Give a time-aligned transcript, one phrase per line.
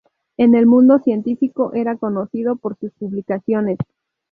[0.35, 3.77] En el mundo científico era conocido por sus publicaciones.